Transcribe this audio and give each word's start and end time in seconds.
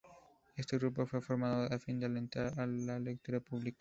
Este 0.55 0.79
grupo 0.79 1.05
fue 1.05 1.21
formado 1.21 1.71
a 1.71 1.77
fin 1.77 1.99
de 1.99 2.07
alentar 2.07 2.59
a 2.59 2.65
la 2.65 2.97
lectura 2.97 3.39
pública. 3.39 3.69